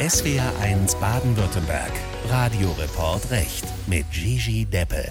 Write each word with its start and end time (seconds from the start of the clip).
SWR1 0.00 0.96
Baden-Württemberg. 1.00 1.90
Radioreport 2.28 3.32
Recht 3.32 3.64
mit 3.88 4.04
Gigi 4.12 4.64
Deppe. 4.64 5.10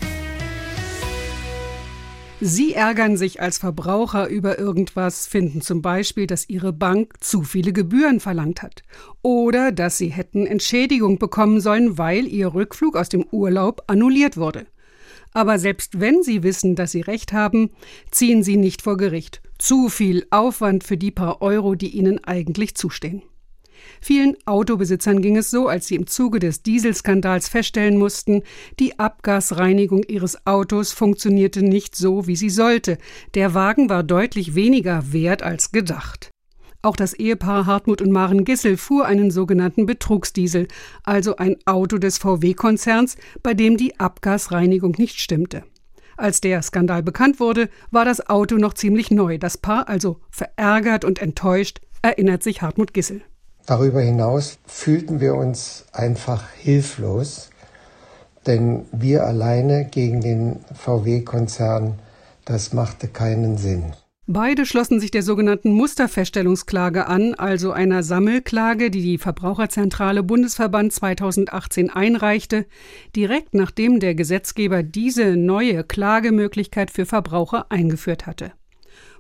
Sie 2.40 2.73
ärgern 2.73 3.18
sich 3.18 3.42
als 3.42 3.58
Verbraucher 3.58 4.29
über 4.29 4.58
irgendwas, 4.58 5.28
finden 5.28 5.60
zum 5.60 5.81
Beispiel, 5.81 6.26
dass 6.26 6.47
Ihre 6.47 6.71
Bank 6.71 7.15
zu 7.20 7.44
viele 7.44 7.73
Gebühren 7.73 8.21
verlangt 8.21 8.62
hat. 8.62 8.84
Oder 9.21 9.73
dass 9.73 9.97
Sie 9.97 10.08
hätten 10.08 10.47
Entschädigung 10.47 11.19
bekommen 11.19 11.59
sollen, 11.59 11.97
weil 11.97 12.25
Ihr 12.25 12.54
Rückflug 12.54 12.95
aus 12.95 13.09
dem 13.09 13.25
Urlaub 13.29 13.83
annulliert 13.88 14.38
wurde. 14.38 14.67
Aber 15.33 15.59
selbst 15.59 15.99
wenn 15.99 16.23
Sie 16.23 16.43
wissen, 16.43 16.75
dass 16.75 16.91
Sie 16.93 17.01
Recht 17.01 17.33
haben, 17.33 17.71
ziehen 18.09 18.41
Sie 18.41 18.55
nicht 18.55 18.81
vor 18.81 18.95
Gericht. 18.95 19.41
Zu 19.57 19.89
viel 19.89 20.25
Aufwand 20.29 20.85
für 20.85 20.95
die 20.95 21.11
paar 21.11 21.41
Euro, 21.41 21.75
die 21.75 21.89
Ihnen 21.89 22.23
eigentlich 22.23 22.75
zustehen. 22.75 23.23
Vielen 24.02 24.36
Autobesitzern 24.46 25.21
ging 25.21 25.38
es 25.38 25.52
so, 25.52 25.68
als 25.68 25.88
sie 25.88 25.96
im 25.96 26.07
Zuge 26.07 26.39
des 26.39 26.64
Dieselskandals 26.64 27.50
feststellen 27.50 27.97
mussten, 27.97 28.43
die 28.79 29.00
Abgasreinigung 29.00 30.04
ihres 30.04 30.46
Autos 30.46 30.92
funktionierte 30.92 31.61
nicht 31.61 31.96
so, 31.96 32.28
wie 32.28 32.36
sie 32.36 32.50
sollte. 32.50 32.98
Der 33.34 33.53
Wagen 33.53 33.89
war 33.89 34.03
deutlich 34.03 34.56
weniger 34.56 35.11
wert 35.11 35.44
als 35.44 35.72
gedacht. 35.72 36.31
Auch 36.81 36.95
das 36.95 37.14
Ehepaar 37.14 37.66
Hartmut 37.66 38.02
und 38.02 38.11
Maren 38.11 38.45
Gissel 38.45 38.78
fuhr 38.78 39.06
einen 39.06 39.31
sogenannten 39.31 39.86
Betrugsdiesel, 39.86 40.67
also 41.03 41.36
ein 41.36 41.58
Auto 41.66 41.98
des 41.98 42.17
VW-Konzerns, 42.20 43.17
bei 43.44 43.53
dem 43.53 43.78
die 43.78 44.00
Abgasreinigung 44.00 44.95
nicht 44.98 45.20
stimmte. 45.20 45.64
Als 46.17 46.42
der 46.42 46.62
Skandal 46.62 47.03
bekannt 47.03 47.39
wurde, 47.39 47.70
war 47.92 48.06
das 48.06 48.28
Auto 48.30 48.56
noch 48.56 48.73
ziemlich 48.73 49.12
neu. 49.12 49.38
Das 49.38 49.58
Paar, 49.58 49.88
also 49.88 50.20
verärgert 50.31 51.06
und 51.06 51.20
enttäuscht, 51.20 51.80
erinnert 52.02 52.42
sich 52.42 52.62
Hartmut 52.62 52.94
Gissel. 52.94 53.22
Darüber 53.67 54.00
hinaus 54.00 54.59
fühlten 54.66 55.20
wir 55.20 55.36
uns 55.36 55.84
einfach 55.92 56.50
hilflos, 56.52 57.50
denn 58.45 58.86
wir 58.94 59.26
alleine 59.26 59.84
gegen 59.92 60.22
den 60.22 60.62
VW-Konzern, 60.74 62.00
das 62.46 62.72
machte 62.72 63.09
keinen 63.09 63.58
Sinn. 63.58 63.92
Beide 64.26 64.66
schlossen 64.66 65.02
sich 65.02 65.12
der 65.12 65.22
sogenannten 65.22 65.72
Musterfeststellungsklage 65.72 67.08
an, 67.08 67.34
also 67.34 67.74
einer 67.74 68.04
Sammelklage, 68.04 68.90
die 68.90 69.02
die 69.02 69.18
Verbraucherzentrale 69.18 70.24
Bundesverband 70.24 70.94
2018 70.94 71.90
einreichte, 71.90 72.66
direkt 73.18 73.54
nachdem 73.54 74.00
der 74.00 74.16
Gesetzgeber 74.16 74.81
diese 74.81 75.36
neue 75.36 75.84
Klagemöglichkeit 75.84 76.90
für 76.90 77.06
Verbraucher 77.06 77.66
eingeführt 77.70 78.28
hatte. 78.28 78.54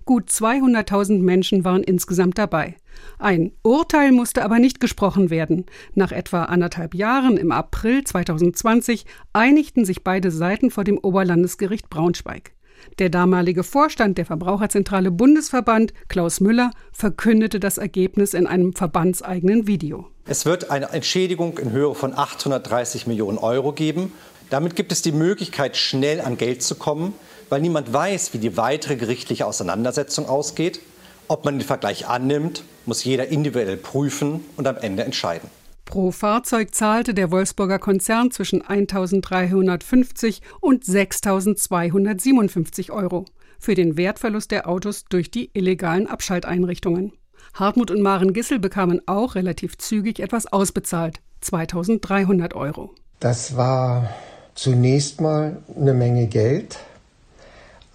Gut 0.07 0.29
200.000 0.29 1.19
Menschen 1.19 1.65
waren 1.65 1.83
insgesamt 1.83 2.37
dabei. 2.37 2.77
Ein 3.19 3.51
Urteil 3.61 4.13
musste 4.13 4.45
aber 4.45 4.57
nicht 4.57 4.79
gesprochen 4.79 5.29
werden. 5.29 5.65
Nach 5.95 6.13
etwa 6.13 6.45
anderthalb 6.45 6.95
Jahren 6.95 7.35
im 7.35 7.51
April 7.51 8.05
2020 8.05 9.05
einigten 9.33 9.83
sich 9.83 10.05
beide 10.05 10.31
Seiten 10.31 10.71
vor 10.71 10.85
dem 10.85 10.97
Oberlandesgericht 10.97 11.89
Braunschweig. 11.89 12.53
Der 12.99 13.09
damalige 13.09 13.63
Vorstand 13.63 14.17
der 14.17 14.25
Verbraucherzentrale 14.25 15.11
Bundesverband, 15.11 15.91
Klaus 16.07 16.39
Müller, 16.39 16.71
verkündete 16.93 17.59
das 17.59 17.77
Ergebnis 17.77 18.33
in 18.33 18.47
einem 18.47 18.71
verbandseigenen 18.71 19.67
Video. 19.67 20.07
Es 20.23 20.45
wird 20.45 20.71
eine 20.71 20.89
Entschädigung 20.91 21.57
in 21.57 21.73
Höhe 21.73 21.93
von 21.95 22.17
830 22.17 23.07
Millionen 23.07 23.39
Euro 23.39 23.73
geben. 23.73 24.13
Damit 24.49 24.77
gibt 24.77 24.93
es 24.93 25.01
die 25.01 25.11
Möglichkeit, 25.11 25.75
schnell 25.75 26.21
an 26.21 26.37
Geld 26.37 26.63
zu 26.63 26.75
kommen 26.75 27.13
weil 27.49 27.61
niemand 27.61 27.91
weiß, 27.91 28.33
wie 28.33 28.39
die 28.39 28.57
weitere 28.57 28.95
gerichtliche 28.95 29.45
Auseinandersetzung 29.45 30.27
ausgeht. 30.27 30.79
Ob 31.27 31.45
man 31.45 31.59
den 31.59 31.67
Vergleich 31.67 32.07
annimmt, 32.07 32.63
muss 32.85 33.03
jeder 33.03 33.27
individuell 33.27 33.77
prüfen 33.77 34.45
und 34.55 34.67
am 34.67 34.77
Ende 34.77 35.03
entscheiden. 35.03 35.49
Pro 35.85 36.11
Fahrzeug 36.11 36.75
zahlte 36.75 37.13
der 37.13 37.31
Wolfsburger 37.31 37.79
Konzern 37.79 38.31
zwischen 38.31 38.61
1.350 38.61 40.41
und 40.59 40.83
6.257 40.83 42.91
Euro 42.91 43.25
für 43.59 43.73
den 43.73 43.97
Wertverlust 43.97 44.51
der 44.51 44.67
Autos 44.67 45.05
durch 45.05 45.31
die 45.31 45.49
illegalen 45.53 46.07
Abschalteinrichtungen. 46.07 47.13
Hartmut 47.53 47.91
und 47.91 48.01
Maren 48.01 48.33
Gissel 48.33 48.59
bekamen 48.59 49.01
auch 49.05 49.35
relativ 49.35 49.77
zügig 49.77 50.19
etwas 50.19 50.51
ausbezahlt, 50.51 51.19
2.300 51.43 52.53
Euro. 52.53 52.93
Das 53.19 53.55
war 53.55 54.09
zunächst 54.55 55.21
mal 55.21 55.61
eine 55.75 55.93
Menge 55.93 56.27
Geld. 56.27 56.79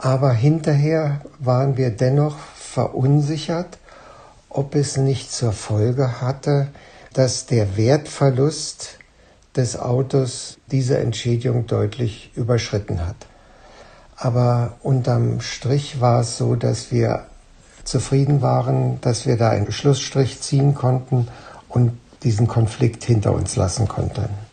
Aber 0.03 0.33
hinterher 0.33 1.21
waren 1.39 1.77
wir 1.77 1.91
dennoch 1.91 2.37
verunsichert, 2.57 3.79
ob 4.49 4.75
es 4.75 4.97
nicht 4.97 5.31
zur 5.31 5.53
Folge 5.53 6.21
hatte, 6.21 6.67
dass 7.13 7.47
der 7.47 7.77
Wertverlust 7.77 8.99
des 9.55 9.79
Autos 9.79 10.59
diese 10.73 10.99
Entschädigung 10.99 11.69
deutlich 11.69 12.33
überschritten 12.35 13.07
hat. 13.07 13.29
Aber 14.17 14.75
unterm 14.83 15.41
Strich 15.41 16.01
war 16.01 16.23
es 16.23 16.37
so, 16.37 16.57
dass 16.57 16.91
wir 16.91 17.27
zufrieden 17.85 18.43
waren, 18.43 19.01
dass 19.03 19.25
wir 19.25 19.37
da 19.37 19.51
einen 19.51 19.71
Schlussstrich 19.71 20.41
ziehen 20.41 20.75
konnten 20.75 21.29
und 21.69 21.97
diesen 22.25 22.49
Konflikt 22.49 23.05
hinter 23.05 23.33
uns 23.33 23.55
lassen 23.55 23.87
konnten. 23.87 24.52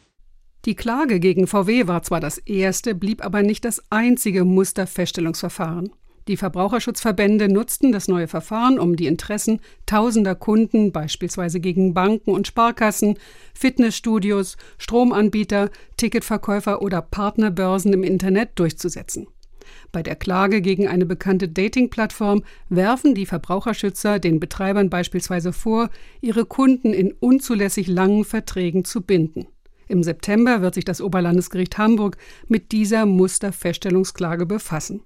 Die 0.65 0.75
Klage 0.75 1.21
gegen 1.21 1.47
VW 1.47 1.87
war 1.87 2.03
zwar 2.03 2.19
das 2.19 2.37
erste, 2.37 2.93
blieb 2.93 3.23
aber 3.23 3.43
nicht 3.43 3.63
das 3.63 3.81
einzige 3.89 4.43
Musterfeststellungsverfahren. 4.43 5.91
Die 6.27 6.37
Verbraucherschutzverbände 6.37 7.47
nutzten 7.47 7.91
das 7.91 8.07
neue 8.07 8.27
Verfahren, 8.27 8.77
um 8.77 8.95
die 8.95 9.07
Interessen 9.07 9.61
tausender 9.85 10.35
Kunden, 10.35 10.91
beispielsweise 10.91 11.59
gegen 11.59 11.93
Banken 11.93 12.31
und 12.31 12.45
Sparkassen, 12.45 13.17
Fitnessstudios, 13.55 14.57
Stromanbieter, 14.77 15.71
Ticketverkäufer 15.97 16.81
oder 16.81 17.01
Partnerbörsen 17.01 17.93
im 17.93 18.03
Internet 18.03 18.51
durchzusetzen. 18.59 19.27
Bei 19.91 20.03
der 20.03 20.15
Klage 20.15 20.61
gegen 20.61 20.87
eine 20.87 21.05
bekannte 21.05 21.47
Dating-Plattform 21.47 22.43
werfen 22.69 23.15
die 23.15 23.25
Verbraucherschützer 23.25 24.19
den 24.19 24.39
Betreibern 24.39 24.89
beispielsweise 24.89 25.53
vor, 25.53 25.89
ihre 26.21 26.45
Kunden 26.45 26.93
in 26.93 27.13
unzulässig 27.13 27.87
langen 27.87 28.25
Verträgen 28.25 28.85
zu 28.85 29.01
binden. 29.01 29.47
Im 29.89 30.03
September 30.03 30.61
wird 30.61 30.75
sich 30.75 30.85
das 30.85 31.01
Oberlandesgericht 31.01 31.79
Hamburg 31.79 32.15
mit 32.47 32.71
dieser 32.71 33.07
Musterfeststellungsklage 33.07 34.45
befassen. 34.45 35.01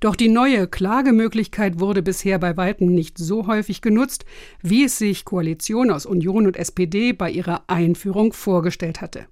Doch 0.00 0.16
die 0.16 0.30
neue 0.30 0.66
Klagemöglichkeit 0.66 1.80
wurde 1.80 2.02
bisher 2.02 2.38
bei 2.38 2.56
weitem 2.56 2.94
nicht 2.94 3.18
so 3.18 3.46
häufig 3.46 3.82
genutzt, 3.82 4.24
wie 4.62 4.84
es 4.84 4.96
sich 4.96 5.26
Koalition 5.26 5.90
aus 5.90 6.06
Union 6.06 6.46
und 6.46 6.56
SPD 6.56 7.12
bei 7.12 7.30
ihrer 7.30 7.64
Einführung 7.66 8.32
vorgestellt 8.32 9.02
hatte. 9.02 9.26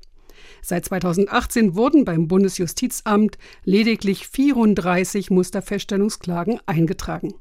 Seit 0.60 0.84
2018 0.84 1.74
wurden 1.74 2.04
beim 2.04 2.28
Bundesjustizamt 2.28 3.38
lediglich 3.64 4.28
34 4.28 5.30
Musterfeststellungsklagen 5.30 6.60
eingetragen. 6.66 7.32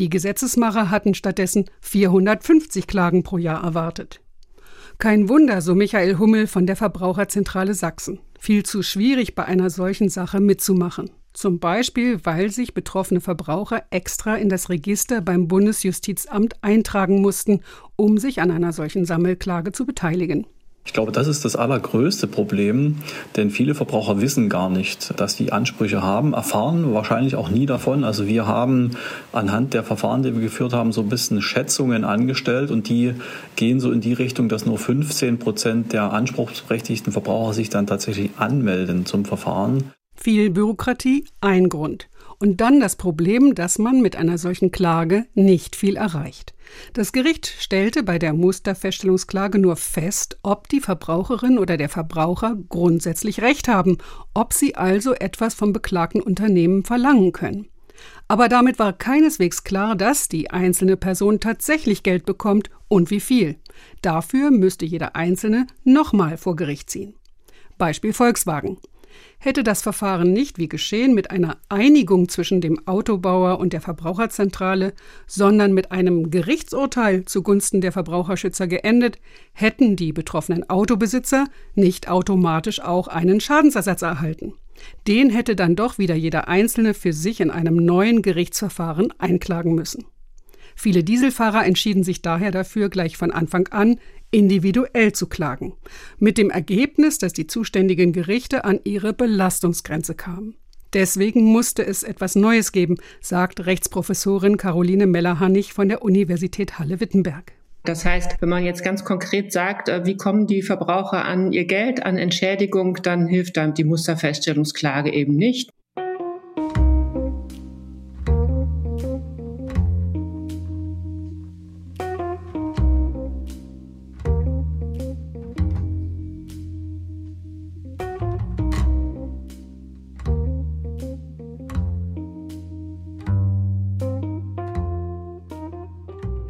Die 0.00 0.10
Gesetzesmacher 0.10 0.90
hatten 0.90 1.14
stattdessen 1.14 1.66
450 1.82 2.88
Klagen 2.88 3.22
pro 3.22 3.38
Jahr 3.38 3.62
erwartet. 3.62 4.23
Kein 4.98 5.28
Wunder, 5.28 5.60
so 5.60 5.74
Michael 5.74 6.18
Hummel 6.18 6.46
von 6.46 6.66
der 6.66 6.76
Verbraucherzentrale 6.76 7.74
Sachsen. 7.74 8.20
Viel 8.38 8.62
zu 8.62 8.82
schwierig 8.82 9.34
bei 9.34 9.44
einer 9.44 9.70
solchen 9.70 10.08
Sache 10.08 10.40
mitzumachen. 10.40 11.10
Zum 11.32 11.58
Beispiel, 11.58 12.24
weil 12.24 12.50
sich 12.50 12.74
betroffene 12.74 13.20
Verbraucher 13.20 13.82
extra 13.90 14.36
in 14.36 14.48
das 14.48 14.70
Register 14.70 15.20
beim 15.20 15.48
Bundesjustizamt 15.48 16.62
eintragen 16.62 17.20
mussten, 17.20 17.60
um 17.96 18.18
sich 18.18 18.40
an 18.40 18.52
einer 18.52 18.72
solchen 18.72 19.04
Sammelklage 19.04 19.72
zu 19.72 19.84
beteiligen. 19.84 20.46
Ich 20.86 20.92
glaube, 20.92 21.12
das 21.12 21.28
ist 21.28 21.44
das 21.44 21.56
allergrößte 21.56 22.26
Problem, 22.26 22.96
denn 23.36 23.50
viele 23.50 23.74
Verbraucher 23.74 24.20
wissen 24.20 24.50
gar 24.50 24.68
nicht, 24.68 25.18
dass 25.18 25.34
die 25.34 25.50
Ansprüche 25.50 26.02
haben, 26.02 26.34
erfahren 26.34 26.92
wahrscheinlich 26.92 27.36
auch 27.36 27.48
nie 27.48 27.64
davon. 27.64 28.04
Also 28.04 28.26
wir 28.26 28.46
haben 28.46 28.90
anhand 29.32 29.72
der 29.72 29.82
Verfahren, 29.82 30.22
die 30.22 30.34
wir 30.34 30.42
geführt 30.42 30.74
haben, 30.74 30.92
so 30.92 31.00
ein 31.00 31.08
bisschen 31.08 31.40
Schätzungen 31.40 32.04
angestellt 32.04 32.70
und 32.70 32.88
die 32.88 33.14
gehen 33.56 33.80
so 33.80 33.90
in 33.92 34.02
die 34.02 34.12
Richtung, 34.12 34.48
dass 34.50 34.66
nur 34.66 34.78
15 34.78 35.38
Prozent 35.38 35.92
der 35.94 36.12
anspruchsberechtigten 36.12 37.12
Verbraucher 37.12 37.54
sich 37.54 37.70
dann 37.70 37.86
tatsächlich 37.86 38.30
anmelden 38.36 39.06
zum 39.06 39.24
Verfahren. 39.24 39.92
Viel 40.14 40.50
Bürokratie, 40.50 41.24
ein 41.40 41.68
Grund. 41.70 42.08
Und 42.44 42.60
dann 42.60 42.78
das 42.78 42.96
Problem, 42.96 43.54
dass 43.54 43.78
man 43.78 44.02
mit 44.02 44.16
einer 44.16 44.36
solchen 44.36 44.70
Klage 44.70 45.24
nicht 45.32 45.74
viel 45.74 45.96
erreicht. 45.96 46.52
Das 46.92 47.12
Gericht 47.12 47.46
stellte 47.46 48.02
bei 48.02 48.18
der 48.18 48.34
Musterfeststellungsklage 48.34 49.58
nur 49.58 49.76
fest, 49.76 50.38
ob 50.42 50.68
die 50.68 50.80
Verbraucherin 50.80 51.56
oder 51.56 51.78
der 51.78 51.88
Verbraucher 51.88 52.54
grundsätzlich 52.68 53.40
Recht 53.40 53.66
haben, 53.66 53.96
ob 54.34 54.52
sie 54.52 54.74
also 54.74 55.14
etwas 55.14 55.54
vom 55.54 55.72
beklagten 55.72 56.20
Unternehmen 56.20 56.84
verlangen 56.84 57.32
können. 57.32 57.68
Aber 58.28 58.50
damit 58.50 58.78
war 58.78 58.92
keineswegs 58.92 59.64
klar, 59.64 59.96
dass 59.96 60.28
die 60.28 60.50
einzelne 60.50 60.98
Person 60.98 61.40
tatsächlich 61.40 62.02
Geld 62.02 62.26
bekommt 62.26 62.68
und 62.88 63.10
wie 63.10 63.20
viel. 63.20 63.56
Dafür 64.02 64.50
müsste 64.50 64.84
jeder 64.84 65.16
Einzelne 65.16 65.66
nochmal 65.82 66.36
vor 66.36 66.56
Gericht 66.56 66.90
ziehen. 66.90 67.14
Beispiel 67.78 68.12
Volkswagen. 68.12 68.76
Hätte 69.38 69.62
das 69.62 69.82
Verfahren 69.82 70.32
nicht 70.32 70.58
wie 70.58 70.68
geschehen 70.68 71.14
mit 71.14 71.30
einer 71.30 71.58
Einigung 71.68 72.28
zwischen 72.28 72.60
dem 72.60 72.86
Autobauer 72.86 73.58
und 73.58 73.72
der 73.72 73.80
Verbraucherzentrale, 73.80 74.94
sondern 75.26 75.72
mit 75.72 75.92
einem 75.92 76.30
Gerichtsurteil 76.30 77.24
zugunsten 77.24 77.80
der 77.80 77.92
Verbraucherschützer 77.92 78.66
geendet, 78.66 79.18
hätten 79.52 79.96
die 79.96 80.12
betroffenen 80.12 80.68
Autobesitzer 80.70 81.46
nicht 81.74 82.08
automatisch 82.08 82.80
auch 82.80 83.08
einen 83.08 83.40
Schadensersatz 83.40 84.02
erhalten. 84.02 84.54
Den 85.06 85.30
hätte 85.30 85.56
dann 85.56 85.76
doch 85.76 85.98
wieder 85.98 86.14
jeder 86.14 86.48
Einzelne 86.48 86.94
für 86.94 87.12
sich 87.12 87.40
in 87.40 87.50
einem 87.50 87.76
neuen 87.76 88.22
Gerichtsverfahren 88.22 89.12
einklagen 89.18 89.74
müssen. 89.74 90.06
Viele 90.74 91.04
Dieselfahrer 91.04 91.64
entschieden 91.64 92.02
sich 92.02 92.20
daher 92.22 92.50
dafür, 92.50 92.88
gleich 92.88 93.16
von 93.16 93.30
Anfang 93.30 93.68
an 93.68 93.98
individuell 94.34 95.12
zu 95.12 95.28
klagen, 95.28 95.74
mit 96.18 96.38
dem 96.38 96.50
Ergebnis, 96.50 97.18
dass 97.18 97.32
die 97.32 97.46
zuständigen 97.46 98.12
Gerichte 98.12 98.64
an 98.64 98.80
ihre 98.82 99.12
Belastungsgrenze 99.12 100.16
kamen. 100.16 100.56
Deswegen 100.92 101.44
musste 101.44 101.86
es 101.86 102.02
etwas 102.02 102.34
Neues 102.34 102.72
geben, 102.72 102.96
sagt 103.20 103.64
Rechtsprofessorin 103.64 104.56
Caroline 104.56 105.06
Meller-Hannig 105.06 105.72
von 105.72 105.88
der 105.88 106.02
Universität 106.02 106.78
Halle-Wittenberg. 106.78 107.52
Das 107.84 108.04
heißt, 108.04 108.40
wenn 108.40 108.48
man 108.48 108.64
jetzt 108.64 108.82
ganz 108.82 109.04
konkret 109.04 109.52
sagt, 109.52 109.88
äh, 109.88 110.04
wie 110.04 110.16
kommen 110.16 110.46
die 110.46 110.62
Verbraucher 110.62 111.24
an 111.24 111.52
ihr 111.52 111.66
Geld, 111.66 112.04
an 112.04 112.16
Entschädigung, 112.16 112.98
dann 113.02 113.26
hilft 113.26 113.56
dann 113.56 113.74
die 113.74 113.84
Musterfeststellungsklage 113.84 115.12
eben 115.12 115.36
nicht. 115.36 115.70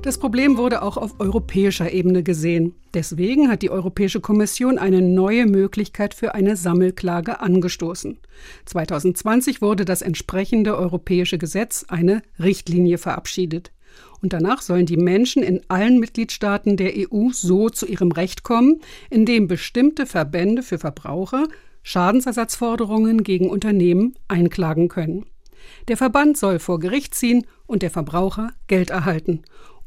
Das 0.05 0.19
Problem 0.19 0.59
wurde 0.59 0.83
auch 0.83 0.99
auf 0.99 1.19
europäischer 1.19 1.91
Ebene 1.91 2.23
gesehen. 2.23 2.75
Deswegen 2.93 3.49
hat 3.49 3.63
die 3.63 3.71
Europäische 3.71 4.21
Kommission 4.21 4.77
eine 4.77 5.01
neue 5.01 5.47
Möglichkeit 5.47 6.13
für 6.13 6.35
eine 6.35 6.57
Sammelklage 6.57 7.41
angestoßen. 7.41 8.19
2020 8.67 9.63
wurde 9.63 9.87
das 9.87 10.03
entsprechende 10.03 10.77
europäische 10.77 11.39
Gesetz, 11.39 11.87
eine 11.89 12.21
Richtlinie, 12.39 12.99
verabschiedet. 12.99 13.73
Und 14.21 14.35
danach 14.35 14.61
sollen 14.61 14.85
die 14.85 14.99
Menschen 14.99 15.43
in 15.43 15.63
allen 15.69 15.99
Mitgliedstaaten 16.01 16.77
der 16.77 16.93
EU 17.11 17.31
so 17.33 17.71
zu 17.71 17.87
ihrem 17.87 18.13
Recht 18.13 18.43
kommen, 18.43 18.83
indem 19.09 19.49
bestimmte 19.49 20.05
Verbände 20.05 20.63
für 20.63 20.79
Verbraucher 20.79 21.49
Schadensersatzforderungen 21.83 23.25
gegen 23.25 23.49
Unternehmen 23.49 24.17
einklagen 24.29 24.89
können. 24.89 25.25
Der 25.89 25.97
Verband 25.97 26.37
soll 26.37 26.59
vor 26.59 26.79
Gericht 26.79 27.15
ziehen 27.15 27.47
und 27.67 27.81
der 27.81 27.91
Verbraucher 27.91 28.51
Geld 28.67 28.91
erhalten 28.91 29.43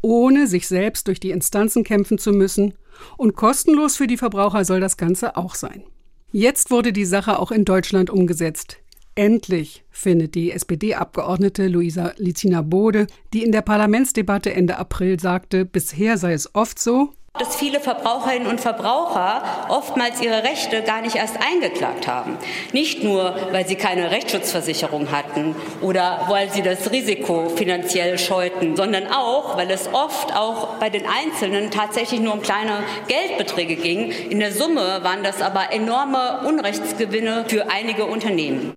ohne 0.07 0.47
sich 0.47 0.69
selbst 0.69 1.07
durch 1.07 1.19
die 1.19 1.31
Instanzen 1.31 1.83
kämpfen 1.83 2.17
zu 2.17 2.31
müssen. 2.31 2.75
Und 3.17 3.35
kostenlos 3.35 3.97
für 3.97 4.07
die 4.07 4.15
Verbraucher 4.15 4.63
soll 4.63 4.79
das 4.79 4.95
Ganze 4.95 5.35
auch 5.35 5.53
sein. 5.53 5.83
Jetzt 6.31 6.71
wurde 6.71 6.93
die 6.93 7.05
Sache 7.05 7.39
auch 7.39 7.51
in 7.51 7.65
Deutschland 7.65 8.09
umgesetzt. 8.09 8.77
Endlich 9.15 9.83
findet 9.89 10.35
die 10.35 10.51
SPD-Abgeordnete 10.51 11.67
Luisa 11.67 12.13
Lizina 12.17 12.61
Bode, 12.61 13.07
die 13.33 13.43
in 13.43 13.51
der 13.51 13.63
Parlamentsdebatte 13.63 14.53
Ende 14.53 14.77
April 14.77 15.19
sagte, 15.19 15.65
bisher 15.65 16.17
sei 16.17 16.33
es 16.33 16.55
oft 16.55 16.79
so, 16.79 17.11
dass 17.39 17.55
viele 17.55 17.79
Verbraucherinnen 17.79 18.47
und 18.47 18.61
Verbraucher 18.61 19.43
oftmals 19.69 20.21
ihre 20.21 20.43
Rechte 20.43 20.81
gar 20.81 21.01
nicht 21.01 21.15
erst 21.15 21.37
eingeklagt 21.41 22.07
haben. 22.07 22.37
Nicht 22.73 23.03
nur, 23.03 23.35
weil 23.51 23.67
sie 23.67 23.75
keine 23.75 24.11
Rechtsschutzversicherung 24.11 25.11
hatten 25.11 25.55
oder 25.81 26.25
weil 26.29 26.49
sie 26.51 26.61
das 26.61 26.91
Risiko 26.91 27.49
finanziell 27.49 28.17
scheuten, 28.17 28.75
sondern 28.75 29.07
auch, 29.07 29.57
weil 29.57 29.69
es 29.71 29.89
oft 29.93 30.35
auch 30.35 30.75
bei 30.79 30.89
den 30.89 31.05
Einzelnen 31.05 31.71
tatsächlich 31.71 32.19
nur 32.19 32.33
um 32.33 32.41
kleine 32.41 32.83
Geldbeträge 33.07 33.75
ging. 33.75 34.11
In 34.29 34.39
der 34.39 34.51
Summe 34.51 34.99
waren 35.03 35.23
das 35.23 35.41
aber 35.41 35.71
enorme 35.71 36.41
Unrechtsgewinne 36.45 37.45
für 37.47 37.69
einige 37.69 38.05
Unternehmen. 38.05 38.73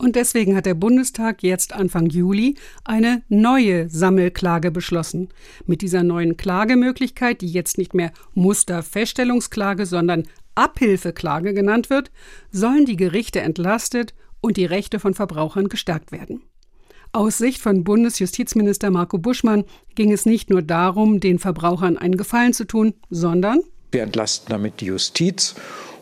Und 0.00 0.16
deswegen 0.16 0.56
hat 0.56 0.64
der 0.64 0.72
Bundestag 0.72 1.42
jetzt 1.42 1.74
Anfang 1.74 2.06
Juli 2.06 2.54
eine 2.84 3.20
neue 3.28 3.90
Sammelklage 3.90 4.70
beschlossen. 4.70 5.28
Mit 5.66 5.82
dieser 5.82 6.02
neuen 6.02 6.38
Klagemöglichkeit, 6.38 7.42
die 7.42 7.48
jetzt 7.48 7.76
nicht 7.76 7.92
mehr 7.92 8.10
Musterfeststellungsklage, 8.32 9.84
sondern 9.84 10.26
Abhilfeklage 10.54 11.52
genannt 11.52 11.90
wird, 11.90 12.10
sollen 12.50 12.86
die 12.86 12.96
Gerichte 12.96 13.42
entlastet 13.42 14.14
und 14.40 14.56
die 14.56 14.64
Rechte 14.64 15.00
von 15.00 15.12
Verbrauchern 15.12 15.68
gestärkt 15.68 16.12
werden. 16.12 16.40
Aus 17.12 17.36
Sicht 17.36 17.60
von 17.60 17.84
Bundesjustizminister 17.84 18.90
Marco 18.90 19.18
Buschmann 19.18 19.64
ging 19.96 20.12
es 20.12 20.24
nicht 20.24 20.48
nur 20.48 20.62
darum, 20.62 21.20
den 21.20 21.38
Verbrauchern 21.38 21.98
einen 21.98 22.16
Gefallen 22.16 22.54
zu 22.54 22.64
tun, 22.64 22.94
sondern 23.10 23.60
wir 23.92 24.02
entlasten 24.02 24.48
damit 24.48 24.80
die 24.80 24.86
Justiz 24.86 25.56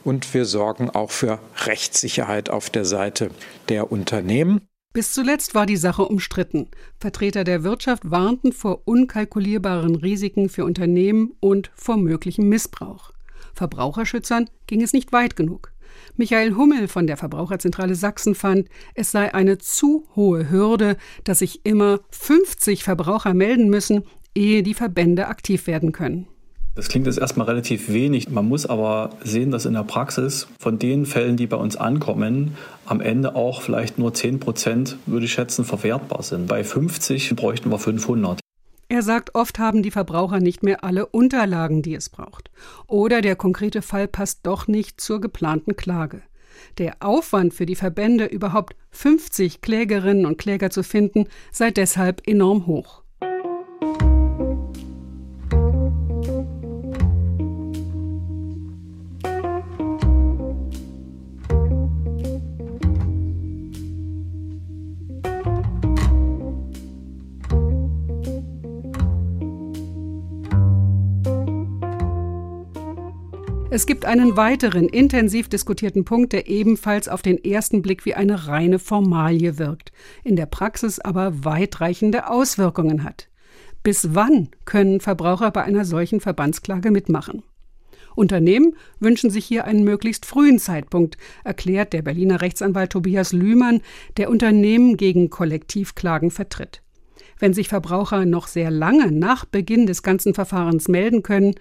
und 0.04 0.32
wir 0.34 0.44
sorgen 0.44 0.90
auch 0.90 1.10
für 1.10 1.38
Rechtssicherheit 1.66 2.50
auf 2.50 2.70
der 2.70 2.84
Seite 2.84 3.30
der 3.68 3.92
Unternehmen. 3.92 4.62
Bis 4.92 5.12
zuletzt 5.12 5.54
war 5.54 5.66
die 5.66 5.76
Sache 5.76 6.04
umstritten. 6.06 6.68
Vertreter 6.98 7.44
der 7.44 7.62
Wirtschaft 7.62 8.10
warnten 8.10 8.52
vor 8.52 8.82
unkalkulierbaren 8.86 9.94
Risiken 9.94 10.48
für 10.48 10.64
Unternehmen 10.64 11.34
und 11.40 11.70
vor 11.74 11.96
möglichem 11.96 12.48
Missbrauch. 12.48 13.12
Verbraucherschützern 13.54 14.48
ging 14.66 14.82
es 14.82 14.92
nicht 14.92 15.12
weit 15.12 15.36
genug. 15.36 15.72
Michael 16.16 16.54
Hummel 16.56 16.88
von 16.88 17.06
der 17.06 17.16
Verbraucherzentrale 17.16 17.94
Sachsen 17.94 18.34
fand, 18.34 18.68
es 18.94 19.10
sei 19.10 19.34
eine 19.34 19.58
zu 19.58 20.06
hohe 20.16 20.50
Hürde, 20.50 20.96
dass 21.24 21.40
sich 21.40 21.64
immer 21.64 22.00
50 22.10 22.82
Verbraucher 22.82 23.34
melden 23.34 23.68
müssen, 23.68 24.04
ehe 24.34 24.62
die 24.62 24.74
Verbände 24.74 25.28
aktiv 25.28 25.66
werden 25.66 25.92
können. 25.92 26.28
Das 26.78 26.88
klingt 26.88 27.06
jetzt 27.08 27.18
erstmal 27.18 27.48
relativ 27.48 27.92
wenig. 27.92 28.30
Man 28.30 28.46
muss 28.46 28.64
aber 28.64 29.10
sehen, 29.24 29.50
dass 29.50 29.66
in 29.66 29.72
der 29.72 29.82
Praxis 29.82 30.46
von 30.60 30.78
den 30.78 31.06
Fällen, 31.06 31.36
die 31.36 31.48
bei 31.48 31.56
uns 31.56 31.74
ankommen, 31.74 32.56
am 32.86 33.00
Ende 33.00 33.34
auch 33.34 33.62
vielleicht 33.62 33.98
nur 33.98 34.14
10 34.14 34.38
Prozent, 34.38 34.96
würde 35.04 35.24
ich 35.24 35.32
schätzen, 35.32 35.64
verwertbar 35.64 36.22
sind. 36.22 36.46
Bei 36.46 36.62
50 36.62 37.34
bräuchten 37.34 37.72
wir 37.72 37.80
500. 37.80 38.38
Er 38.88 39.02
sagt, 39.02 39.34
oft 39.34 39.58
haben 39.58 39.82
die 39.82 39.90
Verbraucher 39.90 40.38
nicht 40.38 40.62
mehr 40.62 40.84
alle 40.84 41.06
Unterlagen, 41.06 41.82
die 41.82 41.96
es 41.96 42.10
braucht. 42.10 42.48
Oder 42.86 43.22
der 43.22 43.34
konkrete 43.34 43.82
Fall 43.82 44.06
passt 44.06 44.46
doch 44.46 44.68
nicht 44.68 45.00
zur 45.00 45.20
geplanten 45.20 45.74
Klage. 45.74 46.22
Der 46.78 46.98
Aufwand 47.00 47.54
für 47.54 47.66
die 47.66 47.74
Verbände, 47.74 48.26
überhaupt 48.26 48.76
50 48.92 49.62
Klägerinnen 49.62 50.26
und 50.26 50.38
Kläger 50.38 50.70
zu 50.70 50.84
finden, 50.84 51.26
sei 51.50 51.72
deshalb 51.72 52.22
enorm 52.28 52.68
hoch. 52.68 53.02
Es 73.78 73.86
gibt 73.86 74.06
einen 74.06 74.36
weiteren 74.36 74.88
intensiv 74.88 75.48
diskutierten 75.48 76.04
Punkt, 76.04 76.32
der 76.32 76.48
ebenfalls 76.48 77.08
auf 77.08 77.22
den 77.22 77.38
ersten 77.44 77.80
Blick 77.80 78.04
wie 78.04 78.14
eine 78.14 78.48
reine 78.48 78.80
Formalie 78.80 79.56
wirkt, 79.56 79.92
in 80.24 80.34
der 80.34 80.46
Praxis 80.46 80.98
aber 80.98 81.44
weitreichende 81.44 82.28
Auswirkungen 82.28 83.04
hat. 83.04 83.28
Bis 83.84 84.16
wann 84.16 84.48
können 84.64 84.98
Verbraucher 84.98 85.52
bei 85.52 85.62
einer 85.62 85.84
solchen 85.84 86.18
Verbandsklage 86.18 86.90
mitmachen? 86.90 87.44
Unternehmen 88.16 88.74
wünschen 88.98 89.30
sich 89.30 89.44
hier 89.44 89.64
einen 89.64 89.84
möglichst 89.84 90.26
frühen 90.26 90.58
Zeitpunkt, 90.58 91.16
erklärt 91.44 91.92
der 91.92 92.02
Berliner 92.02 92.40
Rechtsanwalt 92.40 92.90
Tobias 92.90 93.32
Lühmann, 93.32 93.80
der 94.16 94.28
Unternehmen 94.28 94.96
gegen 94.96 95.30
Kollektivklagen 95.30 96.32
vertritt. 96.32 96.82
Wenn 97.38 97.54
sich 97.54 97.68
Verbraucher 97.68 98.24
noch 98.24 98.46
sehr 98.46 98.70
lange 98.70 99.12
nach 99.12 99.44
Beginn 99.44 99.86
des 99.86 100.02
ganzen 100.02 100.34
Verfahrens 100.34 100.88
melden 100.88 101.22
können, 101.22 101.54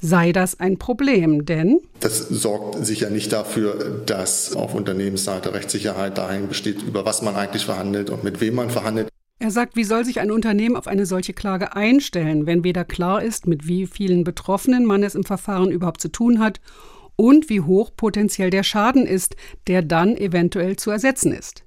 sei 0.00 0.32
das 0.32 0.60
ein 0.60 0.78
Problem, 0.78 1.44
denn 1.44 1.80
das 2.00 2.28
sorgt 2.28 2.84
sicher 2.84 3.10
nicht 3.10 3.32
dafür, 3.32 4.02
dass 4.06 4.54
auf 4.54 4.74
Unternehmensseite 4.74 5.54
Rechtssicherheit 5.54 6.18
dahin 6.18 6.48
besteht, 6.48 6.82
über 6.82 7.04
was 7.04 7.22
man 7.22 7.36
eigentlich 7.36 7.64
verhandelt 7.64 8.10
und 8.10 8.24
mit 8.24 8.40
wem 8.40 8.54
man 8.54 8.70
verhandelt. 8.70 9.08
Er 9.40 9.50
sagt, 9.50 9.76
wie 9.76 9.84
soll 9.84 10.04
sich 10.04 10.20
ein 10.20 10.30
Unternehmen 10.30 10.76
auf 10.76 10.86
eine 10.86 11.06
solche 11.06 11.32
Klage 11.32 11.74
einstellen, 11.74 12.46
wenn 12.46 12.64
weder 12.64 12.84
klar 12.84 13.22
ist, 13.22 13.46
mit 13.46 13.66
wie 13.66 13.86
vielen 13.86 14.24
Betroffenen 14.24 14.84
man 14.84 15.02
es 15.02 15.14
im 15.14 15.24
Verfahren 15.24 15.70
überhaupt 15.70 16.00
zu 16.00 16.08
tun 16.08 16.38
hat 16.38 16.60
und 17.16 17.48
wie 17.48 17.60
hoch 17.60 17.90
potenziell 17.96 18.50
der 18.50 18.62
Schaden 18.62 19.06
ist, 19.06 19.36
der 19.66 19.82
dann 19.82 20.16
eventuell 20.16 20.76
zu 20.76 20.90
ersetzen 20.90 21.32
ist. 21.32 21.63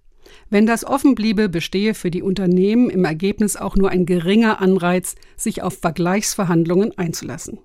Wenn 0.50 0.66
das 0.66 0.86
offen 0.86 1.16
bliebe, 1.16 1.50
bestehe 1.50 1.94
für 1.94 2.12
die 2.12 2.22
Unternehmen 2.22 2.90
im 2.90 3.06
Ergebnis 3.06 3.58
auch 3.58 3.76
nur 3.76 3.90
ein 3.90 4.06
geringer 4.06 4.62
Anreiz, 4.62 5.16
sich 5.36 5.62
auf 5.62 5.78
Vergleichsverhandlungen 5.80 6.98
einzulassen. 6.98 7.60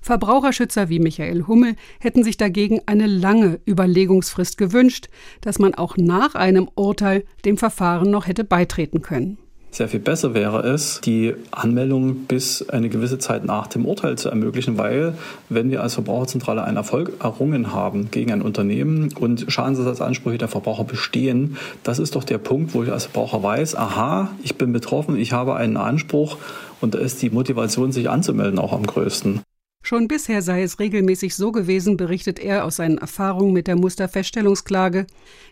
Verbraucherschützer 0.00 0.88
wie 0.88 0.98
Michael 0.98 1.46
Hummel 1.46 1.76
hätten 2.00 2.24
sich 2.24 2.36
dagegen 2.36 2.80
eine 2.86 3.06
lange 3.06 3.60
Überlegungsfrist 3.66 4.58
gewünscht, 4.58 5.08
dass 5.40 5.60
man 5.60 5.74
auch 5.74 5.96
nach 5.96 6.34
einem 6.34 6.68
Urteil 6.74 7.24
dem 7.44 7.56
Verfahren 7.56 8.10
noch 8.10 8.26
hätte 8.26 8.42
beitreten 8.42 9.02
können. 9.02 9.38
Sehr 9.74 9.88
viel 9.88 10.00
besser 10.00 10.34
wäre 10.34 10.68
es, 10.68 11.00
die 11.00 11.34
Anmeldung 11.50 12.26
bis 12.26 12.68
eine 12.68 12.90
gewisse 12.90 13.18
Zeit 13.18 13.46
nach 13.46 13.68
dem 13.68 13.86
Urteil 13.86 14.18
zu 14.18 14.28
ermöglichen, 14.28 14.76
weil 14.76 15.14
wenn 15.48 15.70
wir 15.70 15.82
als 15.82 15.94
Verbraucherzentrale 15.94 16.62
einen 16.62 16.76
Erfolg 16.76 17.14
errungen 17.24 17.72
haben 17.72 18.10
gegen 18.10 18.32
ein 18.32 18.42
Unternehmen 18.42 19.14
und 19.18 19.46
Schadensersatzansprüche 19.48 20.36
der 20.36 20.48
Verbraucher 20.48 20.84
bestehen, 20.84 21.56
das 21.84 21.98
ist 21.98 22.16
doch 22.16 22.24
der 22.24 22.36
Punkt, 22.36 22.74
wo 22.74 22.82
ich 22.82 22.92
als 22.92 23.04
Verbraucher 23.04 23.42
weiß, 23.42 23.74
aha, 23.74 24.30
ich 24.42 24.56
bin 24.56 24.74
betroffen, 24.74 25.16
ich 25.16 25.32
habe 25.32 25.56
einen 25.56 25.78
Anspruch 25.78 26.36
und 26.82 26.94
da 26.94 26.98
ist 26.98 27.22
die 27.22 27.30
Motivation, 27.30 27.92
sich 27.92 28.10
anzumelden, 28.10 28.58
auch 28.58 28.74
am 28.74 28.86
größten. 28.86 29.40
Schon 29.82 30.06
bisher 30.06 30.42
sei 30.42 30.62
es 30.62 30.78
regelmäßig 30.78 31.34
so 31.34 31.50
gewesen, 31.50 31.96
berichtet 31.96 32.38
er 32.38 32.64
aus 32.64 32.76
seinen 32.76 32.98
Erfahrungen 32.98 33.52
mit 33.52 33.66
der 33.66 33.76
Musterfeststellungsklage, 33.76 35.06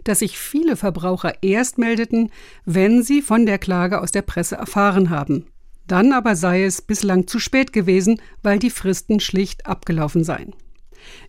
dass 0.04 0.20
sich 0.20 0.38
viele 0.38 0.76
Verbraucher 0.76 1.34
erst 1.42 1.78
meldeten, 1.78 2.30
wenn 2.64 3.02
sie 3.02 3.22
von 3.22 3.44
der 3.44 3.58
Klage 3.58 4.00
aus 4.00 4.12
der 4.12 4.22
Presse 4.22 4.54
erfahren 4.54 5.10
haben. 5.10 5.46
Dann 5.88 6.12
aber 6.12 6.36
sei 6.36 6.62
es 6.62 6.80
bislang 6.80 7.26
zu 7.26 7.40
spät 7.40 7.72
gewesen, 7.72 8.20
weil 8.44 8.60
die 8.60 8.70
Fristen 8.70 9.18
schlicht 9.18 9.66
abgelaufen 9.66 10.22
seien. 10.22 10.54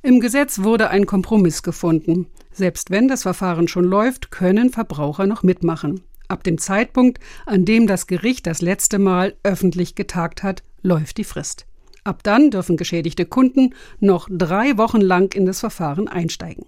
Im 0.04 0.20
Gesetz 0.20 0.60
wurde 0.60 0.90
ein 0.90 1.08
Kompromiss 1.08 1.64
gefunden. 1.64 2.28
Selbst 2.52 2.92
wenn 2.92 3.08
das 3.08 3.24
Verfahren 3.24 3.68
schon 3.68 3.86
läuft, 3.86 4.30
können 4.30 4.70
Verbraucher 4.70 5.26
noch 5.26 5.42
mitmachen. 5.42 6.02
Ab 6.28 6.44
dem 6.44 6.60
Zeitpunkt, 6.60 7.20
an 7.48 7.66
dem 7.66 7.88
das 7.88 8.06
Gericht 8.06 8.46
das 8.46 8.62
letzte 8.62 9.00
Mal 9.00 9.36
öffentlich 9.42 9.96
getagt 9.96 10.44
hat, 10.44 10.64
läuft 10.84 11.18
die 11.18 11.24
Frist. 11.24 11.66
Ab 12.04 12.24
dann 12.24 12.50
dürfen 12.50 12.78
geschädigte 12.78 13.26
Kunden 13.26 13.76
noch 14.00 14.28
drei 14.32 14.78
Wochen 14.78 15.02
lang 15.02 15.34
in 15.34 15.46
das 15.46 15.60
Verfahren 15.60 16.08
einsteigen. 16.08 16.66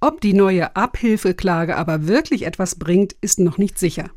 Ob 0.00 0.20
die 0.20 0.32
neue 0.32 0.74
Abhilfeklage 0.74 1.76
aber 1.76 2.06
wirklich 2.06 2.46
etwas 2.46 2.76
bringt, 2.76 3.14
ist 3.20 3.38
noch 3.38 3.58
nicht 3.58 3.78
sicher. 3.78 4.10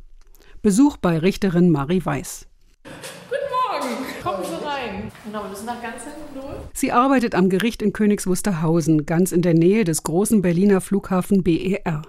Besuch 0.62 0.98
bei 0.98 1.18
Richterin 1.18 1.70
Marie 1.70 2.06
Weiß. 2.06 2.48
Guten 2.84 3.42
Morgen, 3.52 3.96
kommen 4.24 4.44
Sie 4.44 4.66
rein. 4.66 5.12
Genau, 5.26 5.44
wir 5.44 5.50
müssen 5.50 5.66
nach 5.66 5.82
ganz 5.82 6.04
hinten 6.04 6.34
durch. 6.34 6.58
Sie 6.74 6.92
arbeitet 6.92 7.36
am 7.36 7.50
Gericht 7.50 7.82
in 7.82 7.94
Königs 7.94 8.28
Wusterhausen, 8.28 9.06
ganz 9.06 9.32
in 9.32 9.42
der 9.42 9.54
Nähe 9.54 9.84
des 9.84 10.04
großen 10.04 10.42
Berliner 10.42 10.82
Flughafen 10.82 11.44
BER. 11.44 12.02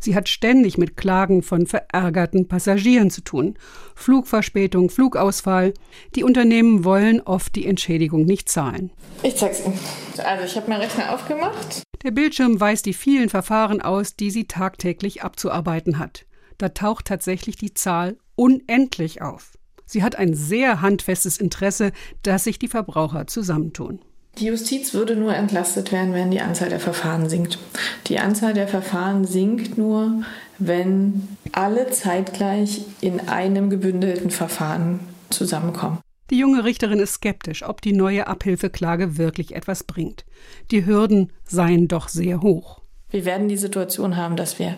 Sie 0.00 0.14
hat 0.14 0.28
ständig 0.28 0.78
mit 0.78 0.96
Klagen 0.96 1.42
von 1.42 1.66
verärgerten 1.66 2.48
Passagieren 2.48 3.10
zu 3.10 3.22
tun. 3.22 3.58
Flugverspätung, 3.94 4.90
Flugausfall. 4.90 5.74
Die 6.14 6.24
Unternehmen 6.24 6.84
wollen 6.84 7.20
oft 7.20 7.54
die 7.56 7.66
Entschädigung 7.66 8.24
nicht 8.24 8.48
zahlen. 8.48 8.90
Ich 9.22 9.36
zeig's 9.36 9.64
Ihnen. 9.64 9.78
Also, 10.18 10.44
ich 10.44 10.56
habe 10.56 10.68
meinen 10.68 10.82
Rechner 10.82 11.12
aufgemacht. 11.12 11.82
Der 12.02 12.10
Bildschirm 12.12 12.60
weist 12.60 12.86
die 12.86 12.94
vielen 12.94 13.28
Verfahren 13.28 13.80
aus, 13.80 14.14
die 14.14 14.30
sie 14.30 14.44
tagtäglich 14.44 15.22
abzuarbeiten 15.22 15.98
hat. 15.98 16.26
Da 16.56 16.68
taucht 16.68 17.06
tatsächlich 17.06 17.56
die 17.56 17.74
Zahl 17.74 18.18
unendlich 18.36 19.22
auf. 19.22 19.58
Sie 19.84 20.02
hat 20.02 20.16
ein 20.16 20.34
sehr 20.34 20.80
handfestes 20.80 21.38
Interesse, 21.38 21.92
dass 22.22 22.44
sich 22.44 22.58
die 22.58 22.68
Verbraucher 22.68 23.26
zusammentun. 23.26 24.00
Die 24.38 24.46
Justiz 24.46 24.94
würde 24.94 25.16
nur 25.16 25.34
entlastet 25.34 25.90
werden, 25.90 26.14
wenn 26.14 26.30
die 26.30 26.40
Anzahl 26.40 26.68
der 26.68 26.78
Verfahren 26.78 27.28
sinkt. 27.28 27.58
Die 28.06 28.20
Anzahl 28.20 28.54
der 28.54 28.68
Verfahren 28.68 29.24
sinkt 29.24 29.76
nur, 29.76 30.22
wenn 30.58 31.28
alle 31.52 31.90
zeitgleich 31.90 32.82
in 33.00 33.28
einem 33.28 33.68
gebündelten 33.68 34.30
Verfahren 34.30 35.00
zusammenkommen. 35.30 35.98
Die 36.30 36.38
junge 36.38 36.64
Richterin 36.64 37.00
ist 37.00 37.14
skeptisch, 37.14 37.66
ob 37.66 37.80
die 37.80 37.94
neue 37.94 38.26
Abhilfeklage 38.26 39.16
wirklich 39.16 39.56
etwas 39.56 39.82
bringt. 39.82 40.24
Die 40.70 40.86
Hürden 40.86 41.32
seien 41.44 41.88
doch 41.88 42.08
sehr 42.08 42.40
hoch. 42.42 42.80
Wir 43.10 43.24
werden 43.24 43.48
die 43.48 43.56
Situation 43.56 44.16
haben, 44.16 44.36
dass 44.36 44.58
wir 44.58 44.76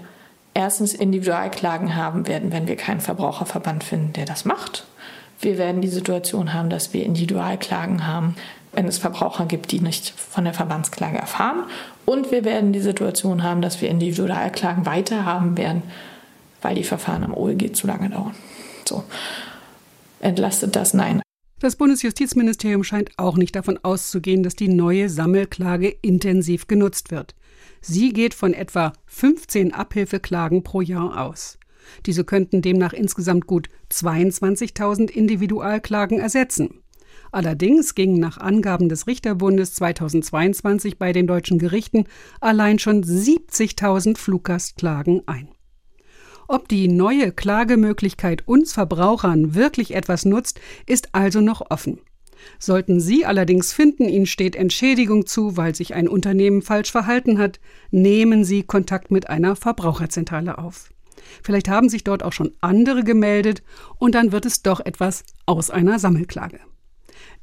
erstens 0.55 0.95
Individualklagen 0.95 1.97
haben 1.97 2.29
werden, 2.29 2.53
wenn 2.53 2.69
wir 2.69 2.77
keinen 2.77 3.01
Verbraucherverband 3.01 3.85
finden, 3.85 4.13
der 4.13 4.27
das 4.27 4.45
macht. 4.45 4.87
Wir 5.41 5.57
werden 5.57 5.81
die 5.81 5.89
Situation 5.89 6.53
haben, 6.53 6.71
dass 6.71 6.93
wir 6.93 7.05
Individualklagen 7.05 8.07
haben, 8.07 8.37
wenn 8.73 8.87
es 8.87 8.99
Verbraucher 8.99 9.47
gibt, 9.47 9.73
die 9.73 9.81
nicht 9.81 10.11
von 10.11 10.45
der 10.45 10.55
Verbandsklage 10.55 11.19
erfahren. 11.19 11.65
Und 12.05 12.31
wir 12.31 12.45
werden 12.45 12.73
die 12.73 12.81
Situation 12.81 13.43
haben, 13.43 13.63
dass 13.63 13.81
wir 13.81 13.89
Individualklagen 13.89 14.87
weiter 14.87 15.25
haben 15.25 15.57
werden, 15.57 15.83
weil 16.63 16.75
die 16.75 16.85
Verfahren 16.85 17.25
am 17.25 17.35
OLG 17.35 17.75
zu 17.75 17.87
lange 17.87 18.11
dauern. 18.11 18.35
So. 18.87 19.05
Entlastet 20.21 20.77
das? 20.77 20.93
Nein. 20.93 21.23
Das 21.61 21.77
Bundesjustizministerium 21.77 22.85
scheint 22.85 23.11
auch 23.19 23.37
nicht 23.37 23.55
davon 23.55 23.79
auszugehen, 23.83 24.43
dass 24.43 24.57
die 24.57 24.69
neue 24.69 25.09
Sammelklage 25.09 25.89
intensiv 25.89 26.67
genutzt 26.67 27.11
wird. 27.11 27.35
Sie 27.83 28.13
geht 28.13 28.35
von 28.35 28.55
etwa 28.55 28.93
15 29.07 29.73
Abhilfeklagen 29.73 30.63
pro 30.63 30.81
Jahr 30.81 31.23
aus. 31.23 31.60
Diese 32.07 32.25
könnten 32.25 32.63
demnach 32.63 32.93
insgesamt 32.93 33.47
gut 33.47 33.69
22.000 33.91 35.11
Individualklagen 35.11 36.19
ersetzen. 36.19 36.83
Allerdings 37.33 37.95
gingen 37.95 38.19
nach 38.19 38.39
Angaben 38.39 38.89
des 38.89 39.07
Richterbundes 39.07 39.75
2022 39.75 40.99
bei 40.99 41.13
den 41.13 41.27
deutschen 41.27 41.59
Gerichten 41.59 42.05
allein 42.41 42.79
schon 42.79 43.05
70.000 43.05 44.19
Fluggastklagen 44.19 45.23
ein. 45.27 45.49
Ob 46.49 46.67
die 46.67 46.89
neue 46.89 47.31
Klagemöglichkeit 47.31 48.49
uns 48.49 48.73
Verbrauchern 48.73 49.55
wirklich 49.55 49.95
etwas 49.95 50.25
nutzt, 50.25 50.61
ist 50.87 51.15
also 51.15 51.41
noch 51.41 51.71
offen. 51.71 52.01
Sollten 52.59 53.01
Sie 53.01 53.25
allerdings 53.25 53.73
finden, 53.73 54.09
Ihnen 54.09 54.27
steht 54.27 54.57
Entschädigung 54.57 55.27
zu, 55.27 55.57
weil 55.57 55.75
sich 55.75 55.95
ein 55.95 56.09
Unternehmen 56.09 56.63
falsch 56.63 56.91
verhalten 56.91 57.39
hat, 57.39 57.61
nehmen 57.93 58.45
Sie 58.45 58.65
Kontakt 58.65 59.13
mit 59.13 59.29
einer 59.29 59.55
Verbraucherzentrale 59.55 60.59
auf. 60.59 60.93
Vielleicht 61.43 61.69
haben 61.69 61.89
sich 61.89 62.05
dort 62.05 62.23
auch 62.23 62.33
schon 62.33 62.53
andere 62.61 63.05
gemeldet 63.05 63.63
und 63.99 64.15
dann 64.15 64.33
wird 64.33 64.47
es 64.47 64.63
doch 64.63 64.81
etwas 64.81 65.25
aus 65.47 65.71
einer 65.71 65.99
Sammelklage. 65.99 66.61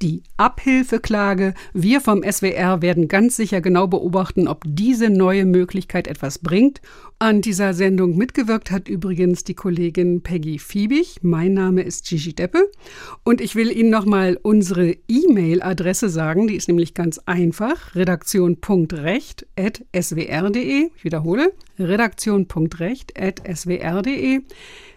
Die 0.01 0.21
Abhilfeklage. 0.37 1.55
Wir 1.73 2.01
vom 2.01 2.21
SWR 2.23 2.83
werden 2.83 3.07
ganz 3.07 3.35
sicher 3.35 3.61
genau 3.61 3.87
beobachten, 3.87 4.47
ob 4.47 4.63
diese 4.65 5.09
neue 5.09 5.45
Möglichkeit 5.45 6.07
etwas 6.07 6.37
bringt. 6.37 6.81
An 7.19 7.41
dieser 7.41 7.73
Sendung 7.73 8.15
mitgewirkt 8.15 8.69
hat 8.69 8.87
übrigens 8.87 9.43
die 9.43 9.55
Kollegin 9.55 10.21
Peggy 10.21 10.59
Fiebig. 10.59 11.15
Mein 11.23 11.55
Name 11.55 11.81
ist 11.81 12.07
Gigi 12.07 12.35
Deppe 12.35 12.69
und 13.23 13.41
ich 13.41 13.55
will 13.55 13.75
Ihnen 13.75 13.89
nochmal 13.89 14.37
unsere 14.39 14.95
E-Mail-Adresse 15.07 16.09
sagen. 16.09 16.47
Die 16.47 16.55
ist 16.55 16.67
nämlich 16.67 16.93
ganz 16.93 17.19
einfach. 17.25 17.95
redaktion.recht.swr.de. 17.95 20.91
Ich 20.95 21.03
wiederhole. 21.03 21.53
redaktion.recht.swr.de. 21.79 24.41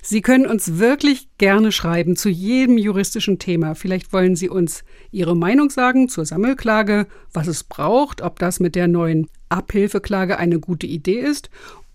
Sie 0.02 0.20
können 0.20 0.46
uns 0.46 0.78
wirklich 0.78 1.28
gerne 1.38 1.72
schreiben 1.72 2.16
zu 2.16 2.28
jedem 2.28 2.76
juristischen 2.76 3.38
Thema. 3.38 3.74
Vielleicht 3.74 4.12
wollen 4.12 4.36
Sie 4.36 4.50
uns 4.50 4.84
Ihre 5.10 5.34
Meinung 5.34 5.70
sagen 5.70 6.10
zur 6.10 6.26
Sammelklage, 6.26 7.06
was 7.32 7.46
es 7.46 7.64
braucht, 7.64 8.20
ob 8.20 8.38
das 8.38 8.60
mit 8.60 8.74
der 8.74 8.88
neuen 8.88 9.28
Abhilfeklage 9.48 10.38
eine 10.38 10.60
gute 10.60 10.86
Idee 10.86 11.20
ist. 11.20 11.48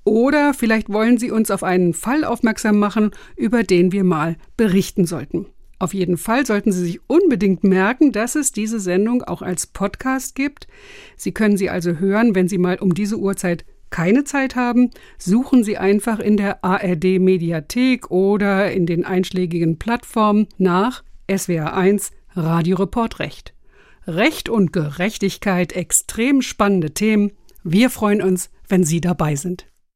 Oder 0.05 0.53
vielleicht 0.53 0.89
wollen 0.89 1.17
Sie 1.17 1.31
uns 1.31 1.51
auf 1.51 1.63
einen 1.63 1.93
Fall 1.93 2.23
aufmerksam 2.23 2.77
machen, 2.77 3.11
über 3.35 3.63
den 3.63 3.91
wir 3.91 4.03
mal 4.03 4.37
berichten 4.55 5.05
sollten. 5.05 5.47
Auf 5.79 5.93
jeden 5.93 6.17
Fall 6.17 6.45
sollten 6.45 6.71
Sie 6.71 6.85
sich 6.85 6.99
unbedingt 7.07 7.63
merken, 7.63 8.11
dass 8.11 8.35
es 8.35 8.51
diese 8.51 8.79
Sendung 8.79 9.23
auch 9.23 9.41
als 9.41 9.67
Podcast 9.67 10.35
gibt. 10.35 10.67
Sie 11.17 11.33
können 11.33 11.57
sie 11.57 11.69
also 11.69 11.93
hören, 11.93 12.33
wenn 12.33 12.47
Sie 12.47 12.59
mal 12.59 12.77
um 12.77 12.93
diese 12.93 13.17
Uhrzeit 13.17 13.65
keine 13.89 14.23
Zeit 14.23 14.55
haben, 14.55 14.91
suchen 15.17 15.63
Sie 15.63 15.77
einfach 15.77 16.19
in 16.19 16.37
der 16.37 16.63
ARD 16.63 17.19
Mediathek 17.19 18.11
oder 18.11 18.71
in 18.71 18.85
den 18.85 19.05
einschlägigen 19.05 19.79
Plattformen 19.79 20.47
nach 20.57 21.03
SWR1 21.27 22.11
Radioreport 22.35 23.19
Recht. 23.19 23.53
Recht 24.07 24.49
und 24.49 24.71
Gerechtigkeit, 24.71 25.73
extrem 25.73 26.41
spannende 26.41 26.91
Themen. 26.91 27.31
Wir 27.63 27.89
freuen 27.89 28.21
uns, 28.21 28.49
wenn 28.67 28.83
Sie 28.83 29.01
dabei 29.01 29.35
sind. 29.35 29.67